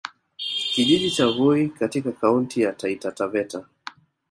Kijiji 0.71 1.11
cha 1.11 1.27
Voi 1.27 1.69
katika 1.69 2.11
Kaunti 2.11 2.61
ya 2.61 2.73
Taifa 2.73 3.11
Taveta 3.11 3.65